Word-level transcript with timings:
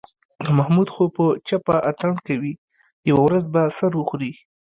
محمود 0.57 0.87
خو 0.93 1.03
په 1.15 1.25
چپه 1.47 1.75
اتڼ 1.89 2.11
کوي، 2.27 2.53
یوه 3.09 3.21
ورځ 3.27 3.43
به 3.53 3.61
سر 3.77 3.91
وخوري. 3.95 4.31